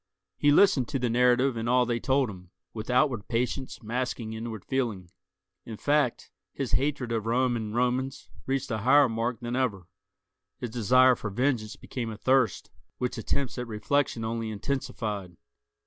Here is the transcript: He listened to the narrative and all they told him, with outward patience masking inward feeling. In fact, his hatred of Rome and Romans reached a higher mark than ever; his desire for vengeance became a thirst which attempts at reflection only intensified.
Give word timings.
He 0.35 0.49
listened 0.51 0.87
to 0.87 0.97
the 0.97 1.11
narrative 1.11 1.55
and 1.55 1.69
all 1.69 1.85
they 1.85 1.99
told 1.99 2.27
him, 2.27 2.49
with 2.73 2.89
outward 2.89 3.27
patience 3.27 3.83
masking 3.83 4.33
inward 4.33 4.65
feeling. 4.65 5.11
In 5.63 5.77
fact, 5.77 6.31
his 6.53 6.71
hatred 6.71 7.11
of 7.11 7.27
Rome 7.27 7.55
and 7.55 7.75
Romans 7.75 8.27
reached 8.47 8.71
a 8.71 8.79
higher 8.79 9.07
mark 9.07 9.41
than 9.41 9.55
ever; 9.55 9.85
his 10.57 10.71
desire 10.71 11.15
for 11.15 11.29
vengeance 11.29 11.75
became 11.75 12.09
a 12.09 12.17
thirst 12.17 12.71
which 12.97 13.19
attempts 13.19 13.59
at 13.59 13.67
reflection 13.67 14.25
only 14.25 14.49
intensified. 14.49 15.37